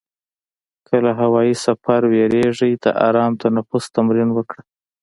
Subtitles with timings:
[0.87, 4.61] که له هوایي سفر وېرېږې، د آرام تنفس تمرین وکړه.